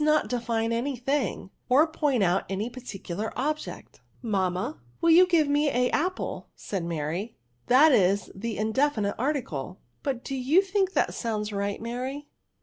[0.03, 5.11] 41 BOt define any thing, or point out any parti* cular object/' '^ Manuna^ will
[5.11, 7.35] you give me a apple?'* said Mary;
[7.65, 12.27] '^ that is the indefinite article/' ^' But do you think that sounds rights Mary?"